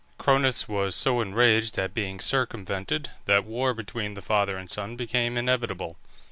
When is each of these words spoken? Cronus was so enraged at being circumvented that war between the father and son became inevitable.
Cronus 0.17 0.67
was 0.67 0.95
so 0.95 1.21
enraged 1.21 1.77
at 1.77 1.93
being 1.93 2.19
circumvented 2.19 3.11
that 3.25 3.45
war 3.45 3.71
between 3.75 4.15
the 4.15 4.21
father 4.23 4.57
and 4.57 4.67
son 4.67 4.95
became 4.95 5.37
inevitable. 5.37 5.95